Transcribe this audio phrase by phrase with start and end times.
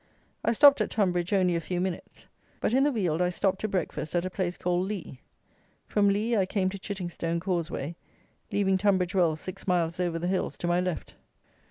[0.43, 2.25] I stopped at Tonbridge only a few minutes;
[2.59, 5.21] but in the Weald I stopped to breakfast at a place called Leigh.
[5.85, 7.95] From Leigh I came to Chittingstone causeway,
[8.51, 11.13] leaving Tonbridge Wells six miles over the hills to my left.